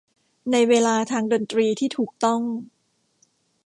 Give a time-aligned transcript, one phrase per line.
[0.51, 2.41] ในเวลาทางดนตรีที่ถูกต้อง